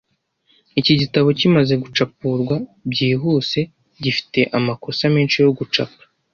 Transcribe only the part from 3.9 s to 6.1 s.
gifite amakosa menshi yo gucapa.